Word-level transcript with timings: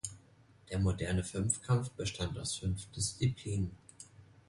Der 0.71 0.79
Moderne 0.79 1.23
Fünfkampf 1.23 1.91
bestand 1.91 2.35
aus 2.39 2.55
fünf 2.55 2.89
Disziplinen. 2.91 3.69